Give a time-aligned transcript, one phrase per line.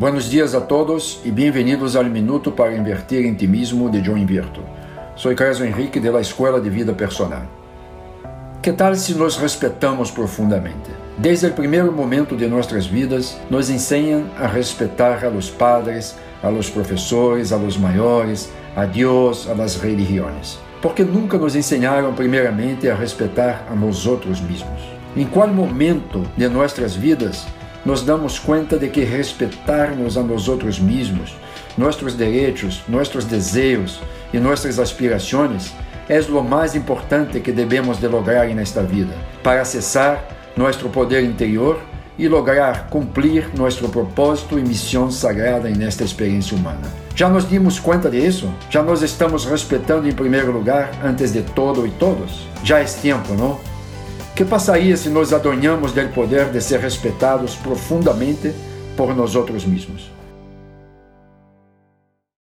[0.00, 4.16] Buenos dias a todos e bem-vindos ao Minuto para Invertir em Ti Mesmo de John
[4.16, 4.62] Invirto.
[5.14, 7.42] Sou Cresio Henrique da Escola de Vida Personal.
[8.62, 10.90] Que tal se nos respeitamos profundamente?
[11.18, 16.48] Desde o primeiro momento de nossas vidas, nos ensinam a respeitar a los padres, a
[16.48, 20.58] los professores, a los maiores, a Deus, a las religiões.
[20.80, 24.80] Porque nunca nos ensinaram primeiramente a respeitar a nós outros mesmos.
[25.14, 27.46] Em qual momento de nossas vidas
[27.84, 31.34] nos damos conta de que respeitarmos a nós outros mesmos,
[31.76, 34.00] nossos direitos, nossos desejos
[34.32, 35.72] e nossas aspirações
[36.08, 40.24] é o mais importante que devemos de lograr nesta vida, para acessar
[40.56, 41.80] nosso poder interior
[42.18, 46.82] e lograr cumprir nosso propósito e missão sagrada nesta experiência humana.
[47.14, 48.52] Já nos dimos conta disso?
[48.68, 52.46] Já nos estamos respeitando em primeiro lugar antes de todo e todos?
[52.62, 53.58] Já é tempo, não?
[54.40, 58.54] Que passaria se nos adonhamos do poder de ser respeitados profundamente
[58.96, 60.10] por nós outros mesmos?